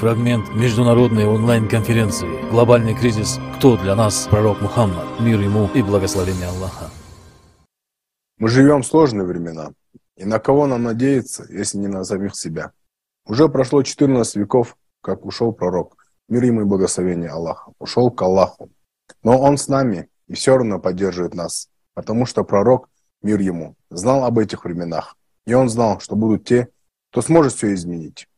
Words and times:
Фрагмент 0.00 0.48
международной 0.54 1.26
онлайн-конференции 1.26 2.48
«Глобальный 2.50 2.94
кризис. 2.94 3.38
Кто 3.56 3.76
для 3.76 3.94
нас 3.94 4.26
пророк 4.30 4.62
Мухаммад? 4.62 5.20
Мир 5.20 5.38
ему 5.38 5.68
и 5.74 5.82
благословение 5.82 6.46
Аллаха». 6.46 6.88
Мы 8.38 8.48
живем 8.48 8.80
в 8.80 8.86
сложные 8.86 9.26
времена. 9.26 9.72
И 10.16 10.24
на 10.24 10.38
кого 10.38 10.66
нам 10.66 10.84
надеяться, 10.84 11.44
если 11.50 11.76
не 11.76 11.86
на 11.86 12.02
самих 12.04 12.34
себя? 12.34 12.72
Уже 13.26 13.50
прошло 13.50 13.82
14 13.82 14.36
веков, 14.36 14.78
как 15.02 15.26
ушел 15.26 15.52
пророк. 15.52 15.98
Мир 16.30 16.44
ему 16.44 16.62
и 16.62 16.64
благословение 16.64 17.28
Аллаха. 17.28 17.72
Ушел 17.78 18.10
к 18.10 18.22
Аллаху. 18.22 18.70
Но 19.22 19.38
он 19.38 19.58
с 19.58 19.68
нами 19.68 20.08
и 20.28 20.32
все 20.32 20.56
равно 20.56 20.78
поддерживает 20.78 21.34
нас. 21.34 21.68
Потому 21.92 22.24
что 22.24 22.42
пророк, 22.42 22.88
мир 23.20 23.38
ему, 23.38 23.76
знал 23.90 24.24
об 24.24 24.38
этих 24.38 24.64
временах. 24.64 25.18
И 25.46 25.52
он 25.52 25.68
знал, 25.68 26.00
что 26.00 26.16
будут 26.16 26.46
те, 26.46 26.70
кто 27.10 27.20
сможет 27.20 27.52
все 27.52 27.74
изменить. 27.74 28.29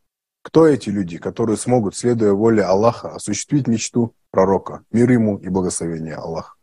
Кто 0.43 0.67
эти 0.67 0.91
люди, 0.91 1.19
которые 1.19 1.57
смогут, 1.57 1.95
следуя 1.95 2.33
воле 2.33 2.65
Аллаха, 2.65 3.15
осуществить 3.15 3.69
мечту 3.69 4.15
пророка, 4.31 4.83
мир 4.91 5.11
ему 5.11 5.39
и 5.39 5.49
благословение 5.49 6.17
Аллаха? 6.17 6.55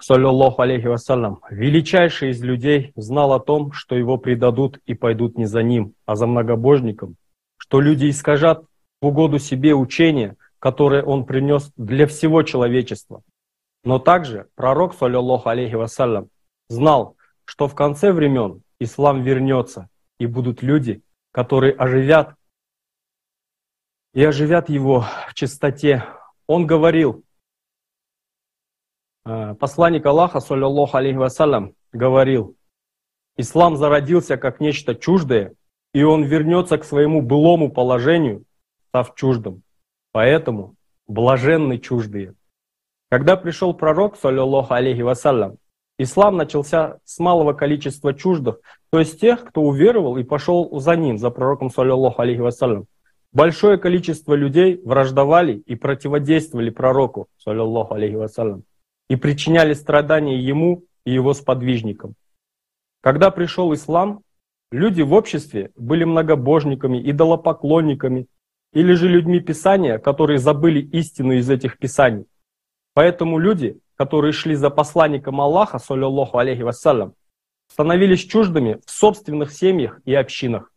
Саллиллаху 0.00 0.62
алейхи 0.62 0.86
вассалям, 0.86 1.40
величайший 1.50 2.30
из 2.30 2.40
людей 2.40 2.92
знал 2.96 3.32
о 3.32 3.40
том, 3.40 3.72
что 3.72 3.96
его 3.96 4.16
предадут 4.16 4.78
и 4.86 4.94
пойдут 4.94 5.36
не 5.36 5.44
за 5.44 5.62
ним, 5.62 5.94
а 6.06 6.16
за 6.16 6.26
многобожником, 6.26 7.16
что 7.58 7.80
люди 7.80 8.08
искажат 8.08 8.64
в 9.02 9.06
угоду 9.06 9.38
себе 9.38 9.74
учение, 9.74 10.36
которое 10.58 11.02
он 11.02 11.26
принес 11.26 11.70
для 11.76 12.06
всего 12.06 12.42
человечества. 12.42 13.22
Но 13.84 13.98
также 13.98 14.46
пророк, 14.54 14.94
саллиллаху 14.94 15.48
алейхи 15.48 15.74
вассалям, 15.74 16.28
знал, 16.68 17.16
что 17.44 17.68
в 17.68 17.74
конце 17.74 18.12
времен 18.12 18.62
ислам 18.78 19.22
вернется, 19.22 19.88
и 20.18 20.26
будут 20.26 20.62
люди, 20.62 21.02
которые 21.32 21.72
оживят 21.72 22.34
и 24.12 24.24
оживят 24.24 24.68
его 24.68 25.04
в 25.28 25.34
чистоте. 25.34 26.04
Он 26.46 26.66
говорил, 26.66 27.24
э, 29.24 29.54
посланник 29.54 30.04
Аллаха, 30.06 30.40
саллиллаху 30.40 30.96
алейхи 30.96 31.16
вассалям, 31.16 31.74
говорил, 31.92 32.56
ислам 33.36 33.76
зародился 33.76 34.36
как 34.36 34.60
нечто 34.60 34.94
чуждое, 34.94 35.54
и 35.92 36.02
он 36.02 36.24
вернется 36.24 36.78
к 36.78 36.84
своему 36.84 37.22
былому 37.22 37.70
положению, 37.70 38.44
став 38.88 39.14
чуждым. 39.14 39.62
Поэтому 40.12 40.74
блаженны 41.06 41.78
чуждые. 41.78 42.34
Когда 43.10 43.36
пришел 43.36 43.74
пророк, 43.74 44.16
саллиллаху 44.16 44.74
алейхи 44.74 45.02
вассалям, 45.02 45.58
ислам 45.98 46.36
начался 46.36 46.98
с 47.04 47.18
малого 47.18 47.52
количества 47.52 48.14
чуждых, 48.14 48.60
то 48.90 48.98
есть 48.98 49.20
тех, 49.20 49.44
кто 49.44 49.62
уверовал 49.62 50.16
и 50.16 50.24
пошел 50.24 50.80
за 50.80 50.96
ним, 50.96 51.18
за 51.18 51.30
пророком, 51.30 51.70
саллиллаху 51.70 52.22
алейхи 52.22 52.40
вассалям. 52.40 52.86
Большое 53.32 53.78
количество 53.78 54.34
людей 54.34 54.80
враждовали 54.84 55.54
и 55.54 55.76
противодействовали 55.76 56.70
пророку, 56.70 57.28
саллиллаху 57.38 57.94
алейхи 57.94 58.16
вассалям, 58.16 58.64
и 59.08 59.16
причиняли 59.16 59.74
страдания 59.74 60.38
ему 60.38 60.84
и 61.04 61.12
его 61.12 61.32
сподвижникам. 61.34 62.14
Когда 63.00 63.30
пришел 63.30 63.72
ислам, 63.72 64.22
люди 64.72 65.02
в 65.02 65.12
обществе 65.12 65.70
были 65.76 66.02
многобожниками, 66.04 66.98
идолопоклонниками, 67.10 68.26
или 68.72 68.92
же 68.92 69.08
людьми 69.08 69.40
Писания, 69.40 69.98
которые 69.98 70.38
забыли 70.38 70.80
истину 70.80 71.32
из 71.32 71.50
этих 71.50 71.78
Писаний. 71.78 72.26
Поэтому 72.94 73.38
люди, 73.38 73.78
которые 73.96 74.32
шли 74.32 74.54
за 74.54 74.70
посланником 74.70 75.40
Аллаха, 75.40 75.78
саллиллаху 75.78 76.38
алейхи 76.38 76.62
вассалям, 76.62 77.14
становились 77.70 78.24
чуждыми 78.24 78.80
в 78.84 78.90
собственных 78.90 79.52
семьях 79.52 80.00
и 80.04 80.12
общинах. 80.14 80.72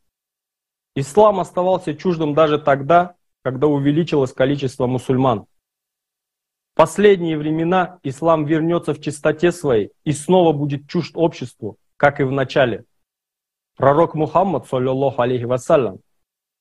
Ислам 0.96 1.40
оставался 1.40 1.96
чуждым 1.96 2.36
даже 2.36 2.60
тогда, 2.60 3.16
когда 3.42 3.68
увеличилось 3.68 4.32
количество 4.32 4.86
мусульман. 4.86 5.48
В 6.74 6.76
последние 6.76 7.38
времена 7.38 8.00
ислам 8.04 8.46
вернется 8.46 8.94
в 8.94 9.02
чистоте 9.02 9.52
своей 9.52 9.92
и 10.04 10.12
снова 10.12 10.54
будет 10.54 10.88
чужд 10.88 11.14
обществу, 11.16 11.78
как 11.98 12.20
и 12.20 12.24
в 12.24 12.32
начале. 12.32 12.86
Пророк 13.76 14.14
Мухаммад, 14.14 14.68
саллиллаху 14.68 15.22
алейхи 15.22 15.46
вассалям, 15.46 16.00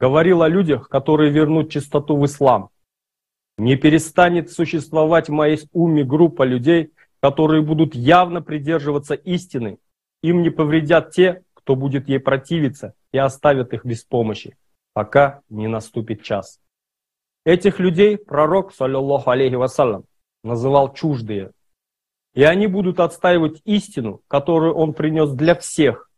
говорил 0.01 0.43
о 0.43 0.49
людях, 0.49 0.89
которые 0.89 1.31
вернут 1.31 1.71
чистоту 1.71 2.17
в 2.17 2.25
ислам. 2.25 2.71
Не 3.59 3.77
перестанет 3.77 4.51
существовать 4.51 5.29
в 5.29 5.33
моей 5.33 5.61
уме 5.73 6.05
группа 6.05 6.43
людей, 6.43 6.93
которые 7.21 7.63
будут 7.63 7.95
явно 7.95 8.41
придерживаться 8.41 9.15
истины 9.15 9.79
им 10.23 10.43
не 10.43 10.51
повредят 10.51 11.11
те, 11.11 11.43
кто 11.55 11.77
будет 11.77 12.09
ей 12.09 12.19
противиться 12.19 12.95
и 13.13 13.19
оставят 13.19 13.73
их 13.73 13.85
без 13.85 14.05
помощи, 14.05 14.57
пока 14.95 15.43
не 15.49 15.69
наступит 15.69 16.23
час. 16.23 16.61
Этих 17.45 17.79
людей 17.81 18.17
пророк, 18.17 18.73
саллиллаху 18.73 19.31
алейхи 19.31 19.55
вассалям, 19.55 20.05
называл 20.45 20.93
чуждые. 20.95 21.51
И 22.35 22.43
они 22.45 22.67
будут 22.67 23.01
отстаивать 23.01 23.61
истину, 23.65 24.23
которую 24.29 24.75
он 24.75 24.95
принес 24.95 25.31
для 25.33 25.55
всех. 25.55 26.09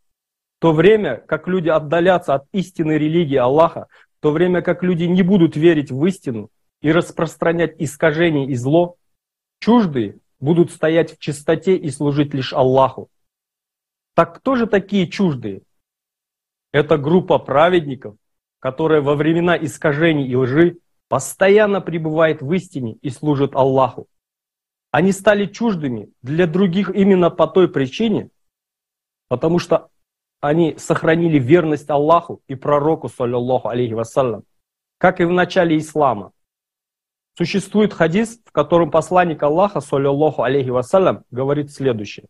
В 0.59 0.63
то 0.63 0.73
время, 0.73 1.17
как 1.17 1.49
люди 1.49 1.69
отдалятся 1.69 2.35
от 2.35 2.45
истинной 2.53 2.99
религии 2.99 3.37
Аллаха, 3.37 3.89
в 4.19 4.23
то 4.23 4.31
время, 4.31 4.63
как 4.63 4.83
люди 4.83 5.05
не 5.05 5.23
будут 5.23 5.57
верить 5.57 5.91
в 5.91 6.05
истину 6.07 6.51
и 6.81 6.93
распространять 6.93 7.75
искажение 7.79 8.47
и 8.47 8.55
зло, 8.55 8.97
чуждые 9.61 10.19
будут 10.41 10.71
стоять 10.71 11.17
в 11.17 11.19
чистоте 11.19 11.77
и 11.77 11.91
служить 11.91 12.33
лишь 12.33 12.53
Аллаху. 12.53 13.09
Так 14.15 14.37
кто 14.37 14.55
же 14.55 14.67
такие 14.67 15.09
чуждые? 15.09 15.63
Это 16.73 16.97
группа 16.97 17.39
праведников, 17.39 18.17
которая 18.61 19.01
во 19.01 19.17
времена 19.17 19.57
искажений 19.57 20.27
и 20.27 20.37
лжи 20.37 20.79
постоянно 21.09 21.81
пребывает 21.81 22.41
в 22.41 22.53
истине 22.53 22.97
и 23.03 23.11
служит 23.11 23.55
Аллаху. 23.55 24.07
Они 24.91 25.11
стали 25.13 25.47
чуждыми 25.47 26.11
для 26.23 26.47
других 26.47 26.91
именно 26.91 27.29
по 27.31 27.49
той 27.49 27.69
причине, 27.69 28.31
потому 29.29 29.59
что 29.59 29.89
они 30.41 30.77
сохранили 30.79 31.39
верность 31.39 31.91
Аллаху 31.91 32.41
и 32.47 32.55
пророку, 32.55 33.09
саллиллаху 33.09 33.69
алейхи 33.69 33.95
вассалям, 33.95 34.45
как 34.99 35.21
и 35.21 35.25
в 35.25 35.33
начале 35.33 35.79
ислама. 35.79 36.33
Существует 37.37 37.93
хадис, 37.93 38.41
в 38.45 38.53
котором 38.53 38.93
посланник 38.93 39.43
Аллаха, 39.43 39.81
саллиллаху 39.81 40.43
алейхи 40.43 40.69
вассалям, 40.69 41.25
говорит 41.31 41.73
следующее. 41.73 42.27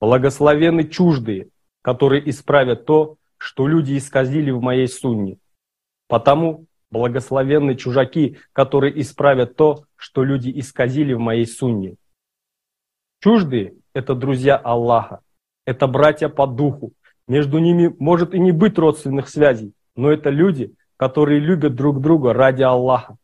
Благословены 0.00 0.88
чуждые, 0.88 1.48
которые 1.82 2.28
исправят 2.28 2.86
то, 2.86 3.16
что 3.36 3.66
люди 3.66 3.96
исказили 3.96 4.50
в 4.50 4.60
моей 4.60 4.88
сунне. 4.88 5.38
Потому 6.08 6.66
благословенны 6.90 7.76
чужаки, 7.76 8.38
которые 8.52 9.00
исправят 9.00 9.56
то, 9.56 9.84
что 9.96 10.24
люди 10.24 10.50
исказили 10.58 11.12
в 11.12 11.20
моей 11.20 11.46
сунне. 11.46 11.96
Чуждые– 13.22 13.74
это 13.94 14.14
друзья 14.14 14.56
Аллаха, 14.56 15.20
это 15.66 15.86
братья 15.86 16.28
по 16.28 16.46
духу. 16.46 16.92
Между 17.28 17.58
ними 17.58 17.94
может 17.98 18.34
и 18.34 18.40
не 18.40 18.50
быть 18.50 18.78
родственных 18.78 19.28
связей, 19.28 19.72
но 19.94 20.10
это 20.10 20.30
люди, 20.30 20.74
которые 20.96 21.38
любят 21.38 21.74
друг 21.74 22.00
друга 22.00 22.32
ради 22.32 22.62
Аллаха. 22.62 23.16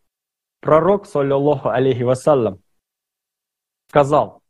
Пророк, 0.60 1.06
саллиллаху 1.06 1.68
алейхи 1.68 2.02
вассалям, 2.02 2.60
сказал, 3.88 4.42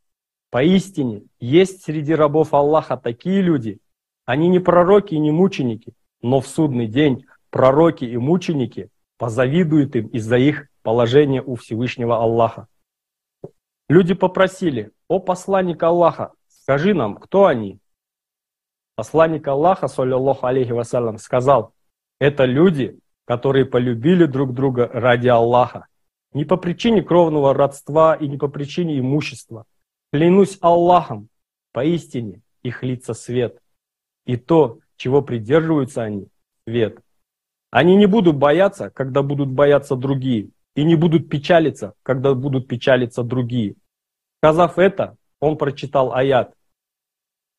Поистине, 0.49 1.23
есть 1.39 1.83
среди 1.83 2.13
рабов 2.13 2.53
Аллаха 2.53 2.95
такие 2.95 3.41
люди, 3.41 3.79
они 4.25 4.47
не 4.47 4.59
пророки 4.59 5.13
и 5.13 5.19
не 5.19 5.31
мученики, 5.31 5.93
но 6.21 6.39
в 6.39 6.47
судный 6.47 6.87
день 6.87 7.25
пророки 7.49 8.05
и 8.05 8.15
мученики 8.15 8.89
позавидуют 9.17 9.95
им 9.97 10.07
из-за 10.07 10.37
их 10.37 10.67
положения 10.83 11.41
у 11.41 11.55
Всевышнего 11.55 12.17
Аллаха. 12.17 12.67
Люди 13.89 14.13
попросили, 14.13 14.91
о 15.09 15.19
посланник 15.19 15.83
Аллаха, 15.83 16.31
скажи 16.47 16.93
нам, 16.93 17.15
кто 17.15 17.45
они? 17.45 17.79
Посланник 18.95 19.47
Аллаха, 19.47 19.87
саллиллаху 19.87 20.45
алейхи 20.45 20.71
вассалям, 20.71 21.17
сказал, 21.17 21.73
это 22.19 22.45
люди, 22.45 22.99
которые 23.25 23.65
полюбили 23.65 24.25
друг 24.25 24.53
друга 24.53 24.89
ради 24.93 25.27
Аллаха, 25.27 25.87
не 26.31 26.45
по 26.45 26.55
причине 26.55 27.01
кровного 27.01 27.53
родства 27.53 28.15
и 28.15 28.29
не 28.29 28.37
по 28.37 28.47
причине 28.47 28.97
имущества– 28.97 29.65
Клянусь 30.13 30.57
Аллахом, 30.61 31.27
поистине 31.73 32.41
их 32.63 32.81
лица 32.81 33.13
свет, 33.13 33.61
и 34.25 34.37
то, 34.37 34.79
чего 34.95 35.21
придерживаются 35.21 36.03
они, 36.03 36.27
свет. 36.65 36.99
Они 37.71 37.97
не 37.97 38.05
будут 38.05 38.37
бояться, 38.37 38.89
когда 38.89 39.21
будут 39.21 39.49
бояться 39.49 39.97
другие, 39.97 40.49
и 40.75 40.85
не 40.85 40.95
будут 40.95 41.29
печалиться, 41.29 41.93
когда 42.03 42.33
будут 42.33 42.69
печалиться 42.69 43.21
другие. 43.23 43.75
Сказав 44.39 44.77
это, 44.79 45.17
он 45.41 45.57
прочитал 45.57 46.13
аят. 46.13 46.53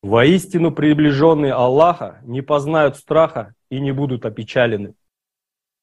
Воистину 0.01 0.71
приближенные 0.71 1.53
Аллаха 1.53 2.19
не 2.23 2.41
познают 2.41 2.95
страха 2.95 3.53
и 3.69 3.79
не 3.79 3.91
будут 3.91 4.25
опечалены. 4.25 4.95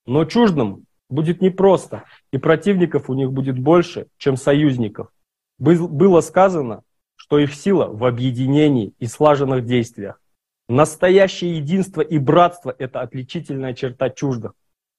Но 0.04 0.24
чуждым 0.24 0.86
будет 1.08 1.40
непросто, 1.40 2.04
и 2.32 2.38
противников 2.38 3.08
у 3.08 3.14
них 3.14 3.30
будет 3.30 3.56
больше, 3.56 4.08
чем 4.16 4.36
союзников 4.36 5.10
было 5.58 6.20
сказано, 6.20 6.82
что 7.16 7.38
их 7.38 7.54
сила 7.54 7.88
в 7.88 8.04
объединении 8.04 8.94
и 8.98 9.06
слаженных 9.06 9.64
действиях. 9.64 10.20
Настоящее 10.68 11.56
единство 11.58 12.00
и 12.00 12.18
братство– 12.18 12.74
это 12.78 13.00
отличительная 13.00 13.74
черта 13.74 14.10
чуждых. 14.10 14.52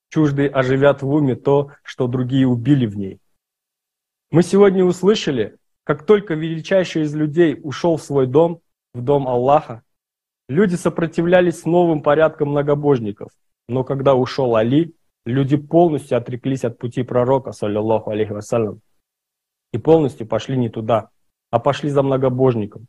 Чуждые 0.10 0.50
оживят 0.50 1.02
в 1.02 1.10
уме 1.10 1.36
то, 1.36 1.72
что 1.84 2.08
другие 2.08 2.48
убили 2.48 2.86
в 2.86 2.98
ней. 2.98 3.20
Мы 4.32 4.44
сегодня 4.44 4.84
услышали, 4.84 5.58
как 5.84 6.06
только 6.06 6.34
величайший 6.34 7.04
из 7.04 7.14
людей 7.16 7.58
ушел 7.62 7.98
в 7.98 8.04
свой 8.04 8.28
дом, 8.28 8.62
в 8.94 9.02
дом 9.02 9.28
Аллаха, 9.28 9.84
люди 10.50 10.76
сопротивлялись 10.76 11.66
новым 11.66 12.02
порядкам 12.02 12.50
многобожников. 12.50 13.30
Но 13.70 13.84
когда 13.84 14.16
ушел 14.16 14.56
Али, 14.56 14.96
люди 15.26 15.58
полностью 15.58 16.18
отреклись 16.18 16.64
от 16.64 16.78
пути 16.78 17.04
пророка, 17.04 17.52
саллиллаху 17.52 18.12
алейхи 18.12 18.32
вассалям, 18.32 18.82
и 19.72 19.78
полностью 19.78 20.28
пошли 20.28 20.58
не 20.58 20.70
туда, 20.70 21.10
а 21.52 21.60
пошли 21.60 21.90
за 21.90 22.04
многобожником. 22.04 22.88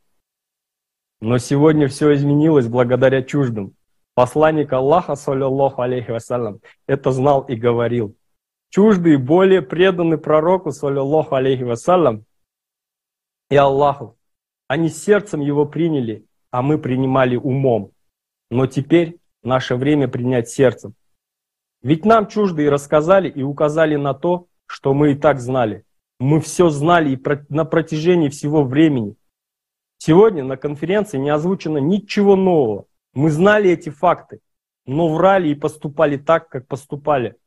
Но 1.21 1.37
сегодня 1.37 1.87
все 1.87 2.13
изменилось 2.13 2.67
благодаря 2.67 3.21
чуждым. 3.21 3.73
Посланник 4.15 4.71
Аллаха, 4.73 5.15
саллиллаху 5.15 5.81
алейхи 5.81 6.11
вассалям, 6.11 6.59
это 6.87 7.11
знал 7.11 7.41
и 7.41 7.55
говорил. 7.55 8.15
Чуждые 8.69 9.17
более 9.17 9.61
преданы 9.61 10.17
пророку, 10.17 10.71
саллиллаху 10.71 11.35
алейхи 11.35 11.63
вассалям, 11.63 12.25
и 13.49 13.55
Аллаху. 13.55 14.17
Они 14.67 14.89
сердцем 14.89 15.41
его 15.41 15.65
приняли, 15.65 16.25
а 16.51 16.61
мы 16.61 16.77
принимали 16.77 17.35
умом. 17.35 17.91
Но 18.51 18.67
теперь 18.67 19.17
наше 19.43 19.75
время 19.75 20.07
принять 20.07 20.49
сердцем. 20.49 20.93
Ведь 21.81 22.05
нам 22.05 22.27
чуждые 22.27 22.69
рассказали 22.69 23.29
и 23.29 23.41
указали 23.41 23.95
на 23.95 24.13
то, 24.13 24.47
что 24.67 24.93
мы 24.93 25.13
и 25.13 25.15
так 25.15 25.39
знали. 25.39 25.85
Мы 26.19 26.41
все 26.41 26.69
знали 26.69 27.15
и 27.15 27.21
на 27.47 27.63
протяжении 27.63 28.27
всего 28.27 28.63
времени. 28.63 29.15
Сегодня 29.99 30.43
на 30.43 30.57
конференции 30.57 31.17
не 31.17 31.29
озвучено 31.29 31.77
ничего 31.77 32.35
нового. 32.35 32.85
Мы 33.13 33.31
знали 33.31 33.69
эти 33.69 33.89
факты, 33.89 34.41
но 34.85 35.07
врали 35.07 35.49
и 35.49 35.55
поступали 35.55 36.17
так, 36.17 36.49
как 36.49 36.67
поступали. 36.67 37.37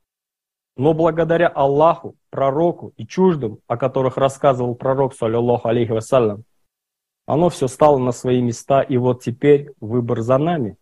Но 0.77 0.95
благодаря 0.95 1.49
Аллаху, 1.49 2.17
пророку 2.31 2.95
и 2.97 3.07
чуждым, 3.07 3.59
о 3.67 3.77
которых 3.77 4.17
рассказывал 4.17 4.75
пророк, 4.75 5.15
саллиллаху 5.15 5.69
алейхи 5.69 5.93
вассалям, 5.93 6.45
оно 7.27 7.51
все 7.51 7.69
стало 7.69 7.99
на 7.99 8.13
свои 8.13 8.41
места, 8.41 8.81
и 8.81 8.97
вот 8.97 9.23
теперь 9.23 9.71
выбор 9.81 10.23
за 10.23 10.39
нами. 10.39 10.77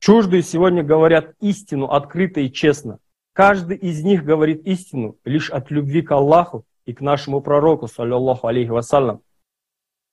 Чуждые 0.00 0.42
сегодня 0.42 0.82
говорят 0.82 1.34
истину 1.40 1.86
открыто 1.86 2.40
и 2.40 2.50
честно. 2.50 2.98
Каждый 3.34 3.76
из 3.76 4.02
них 4.02 4.24
говорит 4.24 4.66
истину 4.66 5.16
лишь 5.24 5.48
от 5.48 5.70
любви 5.70 6.02
к 6.02 6.10
Аллаху 6.10 6.66
и 6.86 6.92
к 6.92 7.00
нашему 7.00 7.40
пророку, 7.40 7.86
саллиллаху 7.86 8.46
алейхи 8.46 8.70
вассалям. 8.70 9.22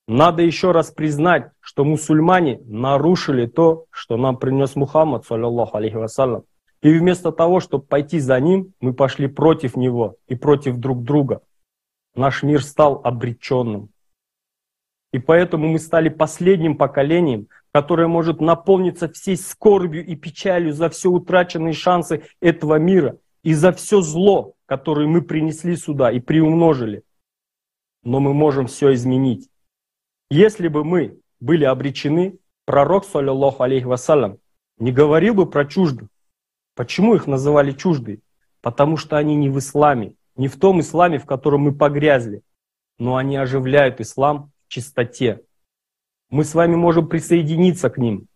Надо 0.08 0.42
еще 0.42 0.72
раз 0.72 0.92
признать, 0.92 1.52
что 1.60 1.86
мусульмане 1.86 2.62
нарушили 2.66 3.46
то, 3.46 3.86
что 3.92 4.18
нам 4.18 4.38
принес 4.38 4.76
Мухаммад, 4.76 5.26
саллиллаху 5.26 5.78
алейхи 5.78 5.96
вассалям. 5.96 6.44
И 6.82 6.92
вместо 6.98 7.32
того, 7.32 7.60
чтобы 7.60 7.84
пойти 7.86 8.20
за 8.20 8.40
ним, 8.40 8.74
мы 8.80 8.94
пошли 8.94 9.28
против 9.28 9.76
него 9.76 10.16
и 10.28 10.36
против 10.36 10.78
друг 10.78 11.04
друга. 11.04 11.42
Наш 12.16 12.42
мир 12.42 12.64
стал 12.64 13.02
обреченным. 13.04 13.90
И 15.12 15.20
поэтому 15.20 15.68
мы 15.68 15.80
стали 15.80 16.10
последним 16.10 16.78
поколением, 16.78 17.48
которое 17.72 18.08
может 18.08 18.42
наполниться 18.42 19.10
всей 19.10 19.38
скорбью 19.38 20.06
и 20.06 20.16
печалью 20.16 20.74
за 20.74 20.90
все 20.90 21.10
утраченные 21.10 21.74
шансы 21.74 22.24
этого 22.42 22.76
мира 22.76 23.18
и 23.44 23.54
за 23.54 23.72
все 23.72 24.02
зло, 24.02 24.54
которое 24.66 25.08
мы 25.08 25.22
принесли 25.22 25.76
сюда 25.76 26.12
и 26.12 26.20
приумножили. 26.20 27.04
Но 28.04 28.20
мы 28.20 28.34
можем 28.34 28.68
все 28.68 28.94
изменить. 28.94 29.50
Если 30.30 30.68
бы 30.68 30.84
мы 30.84 31.20
были 31.40 31.66
обречены, 31.66 32.38
пророк, 32.66 33.06
саллиллаху 33.06 33.64
алейхи 33.64 33.86
вассалям, 33.86 34.38
не 34.78 34.92
говорил 34.92 35.34
бы 35.34 35.50
про 35.50 35.66
чуждых. 35.66 36.10
Почему 36.76 37.16
их 37.16 37.28
называли 37.28 37.72
чуждые? 37.72 38.20
Потому 38.62 38.98
что 38.98 39.18
они 39.18 39.36
не 39.36 39.50
в 39.50 39.58
исламе, 39.60 40.14
не 40.36 40.48
в 40.48 40.58
том 40.58 40.80
исламе, 40.80 41.18
в 41.18 41.26
котором 41.26 41.62
мы 41.62 41.76
погрязли, 41.76 42.44
но 42.98 43.16
они 43.16 43.38
оживляют 43.38 44.00
ислам 44.00 44.52
в 44.68 44.72
чистоте. 44.72 45.42
Мы 46.30 46.44
с 46.44 46.54
вами 46.54 46.76
можем 46.76 47.08
присоединиться 47.08 47.90
к 47.90 47.98
ним 47.98 48.28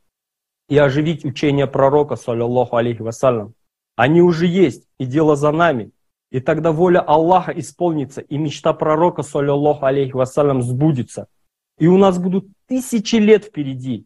и 0.68 0.78
оживить 0.78 1.26
учение 1.26 1.68
пророка, 1.68 2.16
саллиллаху 2.16 2.76
алейхи 2.76 3.02
вассалям. 3.02 3.54
Они 3.96 4.22
уже 4.22 4.48
есть, 4.48 4.88
и 4.98 5.06
дело 5.06 5.36
за 5.36 5.52
нами. 5.52 5.92
И 6.32 6.40
тогда 6.40 6.72
воля 6.72 7.00
Аллаха 7.00 7.52
исполнится, 7.52 8.22
и 8.22 8.38
мечта 8.38 8.74
пророка, 8.74 9.22
саллиллаху 9.22 9.86
алейхи 9.86 10.14
вассалям, 10.14 10.64
сбудется. 10.64 11.28
И 11.78 11.88
у 11.88 11.98
нас 11.98 12.18
будут 12.18 12.48
тысячи 12.68 13.18
лет 13.18 13.46
впереди. 13.46 14.06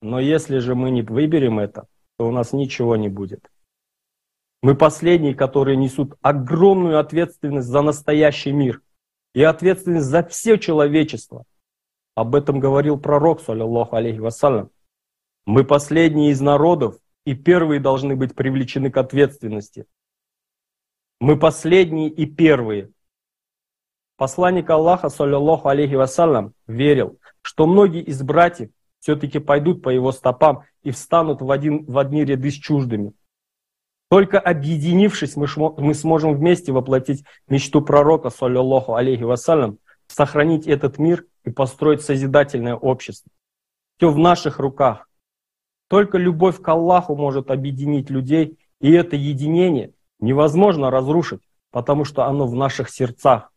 Но 0.00 0.18
если 0.18 0.58
же 0.58 0.74
мы 0.74 0.90
не 0.90 1.02
выберем 1.02 1.58
это, 1.58 1.86
то 2.18 2.26
у 2.26 2.32
нас 2.32 2.52
ничего 2.52 2.96
не 2.96 3.08
будет. 3.08 3.50
Мы 4.62 4.76
последние, 4.76 5.34
которые 5.34 5.76
несут 5.76 6.14
огромную 6.22 6.98
ответственность 6.98 7.68
за 7.68 7.82
настоящий 7.82 8.52
мир 8.52 8.80
и 9.34 9.42
ответственность 9.42 10.06
за 10.06 10.22
все 10.22 10.56
человечество. 10.56 11.44
Об 12.14 12.34
этом 12.34 12.60
говорил 12.60 12.98
пророк, 12.98 13.40
саллиллаху 13.40 13.96
алейхи 13.96 14.18
вассалям. 14.18 14.70
Мы 15.46 15.64
последние 15.64 16.30
из 16.30 16.40
народов 16.40 16.96
и 17.24 17.34
первые 17.34 17.80
должны 17.80 18.16
быть 18.16 18.34
привлечены 18.34 18.90
к 18.90 18.96
ответственности. 18.96 19.86
Мы 21.20 21.38
последние 21.38 22.08
и 22.08 22.26
первые. 22.26 22.90
Посланник 24.16 24.68
Аллаха, 24.70 25.08
саллиллаху 25.08 25.68
алейхи 25.68 25.94
вассалям, 25.94 26.54
верил, 26.66 27.18
что 27.42 27.66
многие 27.66 28.02
из 28.02 28.22
братьев 28.22 28.70
все-таки 29.00 29.38
пойдут 29.38 29.82
по 29.82 29.88
его 29.88 30.12
стопам 30.12 30.62
и 30.82 30.90
встанут 30.90 31.40
в, 31.40 31.50
один, 31.50 31.84
в 31.86 31.98
одни 31.98 32.24
ряды 32.24 32.50
с 32.50 32.54
чуждыми. 32.54 33.12
Только 34.10 34.38
объединившись, 34.38 35.36
мы, 35.36 35.46
мы 35.78 35.94
сможем 35.94 36.34
вместе 36.34 36.70
воплотить 36.70 37.24
мечту 37.48 37.80
пророка, 37.82 38.30
саллиллаху 38.30 38.94
алейхи 38.94 39.22
вассалям, 39.22 39.78
сохранить 40.06 40.66
этот 40.66 40.98
мир 40.98 41.24
и 41.44 41.50
построить 41.50 42.02
созидательное 42.02 42.74
общество. 42.74 43.30
Все 43.96 44.10
в 44.10 44.18
наших 44.18 44.58
руках. 44.58 45.08
Только 45.92 46.16
любовь 46.16 46.58
к 46.62 46.66
Аллаху 46.66 47.14
может 47.14 47.50
объединить 47.50 48.08
людей, 48.08 48.58
и 48.80 48.90
это 48.92 49.14
единение 49.14 49.92
невозможно 50.20 50.90
разрушить, 50.90 51.42
потому 51.70 52.06
что 52.06 52.24
оно 52.24 52.46
в 52.46 52.54
наших 52.54 52.88
сердцах. 52.88 53.52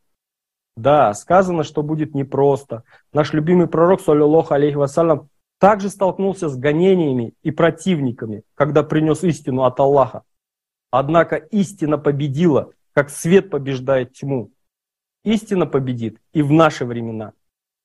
Да, 0.75 1.13
сказано, 1.13 1.63
что 1.63 1.81
будет 1.81 2.13
непросто. 2.13 2.83
Наш 3.13 3.31
любимый 3.31 3.67
пророк, 3.67 4.01
саллиллаху 4.01 4.53
алейхи 4.53 4.75
вассалям, 4.75 5.29
также 5.61 5.87
столкнулся 5.87 6.49
с 6.49 6.57
гонениями 6.57 7.35
и 7.41 7.51
противниками, 7.51 8.43
когда 8.53 8.83
принес 8.83 9.23
истину 9.23 9.63
от 9.63 9.79
Аллаха. 9.79 10.23
Однако 10.91 11.38
истина 11.38 11.97
победила, 11.97 12.74
как 12.91 13.12
свет 13.12 13.50
побеждает 13.50 14.12
тьму. 14.12 14.51
Истина 15.24 15.65
победит 15.67 16.19
и 16.33 16.41
в 16.41 16.51
наши 16.51 16.83
времена, 16.83 17.31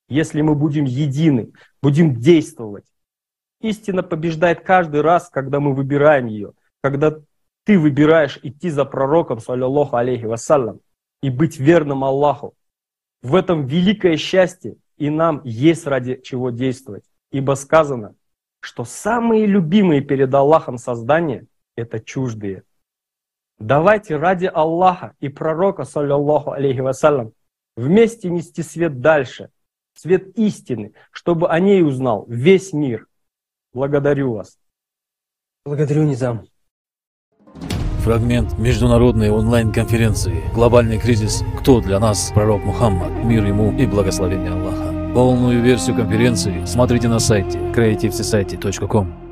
если 0.08 0.40
мы 0.40 0.56
будем 0.56 0.86
едины, 0.86 1.52
будем 1.80 2.16
действовать. 2.16 2.86
Истина 3.60 4.02
побеждает 4.02 4.62
каждый 4.62 5.02
раз, 5.02 5.28
когда 5.28 5.60
мы 5.60 5.74
выбираем 5.74 6.26
ее, 6.26 6.52
когда 6.82 7.18
ты 7.64 7.78
выбираешь 7.78 8.38
идти 8.42 8.70
за 8.70 8.84
пророком, 8.84 9.38
саллиллаху 9.38 9.96
алейхи 9.96 10.24
вассалям, 10.24 10.80
и 11.22 11.30
быть 11.30 11.58
верным 11.58 12.04
Аллаху. 12.04 12.54
В 13.22 13.34
этом 13.34 13.66
великое 13.66 14.16
счастье, 14.16 14.76
и 14.96 15.10
нам 15.10 15.42
есть 15.44 15.86
ради 15.86 16.20
чего 16.22 16.50
действовать. 16.50 17.04
Ибо 17.30 17.52
сказано, 17.52 18.14
что 18.60 18.84
самые 18.84 19.46
любимые 19.46 20.00
перед 20.00 20.32
Аллахом 20.32 20.78
создания– 20.78 21.46
это 21.76 22.00
чуждые– 22.00 22.62
Давайте 23.60 24.16
ради 24.16 24.46
Аллаха 24.46 25.14
и 25.20 25.28
пророка, 25.28 25.84
саллиллаху 25.84 26.52
алейхи 26.52 26.80
вассалям, 26.80 27.34
вместе 27.76 28.30
нести 28.30 28.62
свет 28.62 29.02
дальше, 29.02 29.50
свет 29.92 30.28
истины, 30.38 30.94
чтобы 31.10 31.50
о 31.50 31.60
ней 31.60 31.82
узнал 31.82 32.24
весь 32.26 32.72
мир. 32.72 33.06
Благодарю 33.72 34.32
вас. 34.34 34.58
Благодарю, 35.64 36.02
Низам. 36.04 36.44
Фрагмент 38.00 38.58
международной 38.58 39.30
онлайн-конференции 39.30 40.42
«Глобальный 40.54 40.98
кризис. 40.98 41.44
Кто 41.60 41.80
для 41.80 42.00
нас 42.00 42.32
пророк 42.34 42.64
Мухаммад? 42.64 43.12
Мир 43.24 43.44
ему 43.44 43.76
и 43.78 43.86
благословение 43.86 44.52
Аллаха». 44.52 45.12
Полную 45.14 45.62
версию 45.62 45.96
конференции 45.96 46.64
смотрите 46.64 47.08
на 47.08 47.18
сайте 47.18 47.58
creativesociety.com. 47.58 49.29